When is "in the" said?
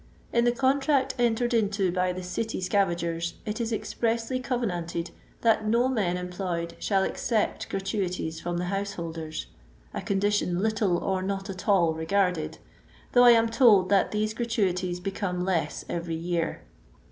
0.33-0.51